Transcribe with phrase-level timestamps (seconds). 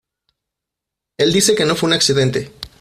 [1.19, 2.51] Él dice que no fue un accidente.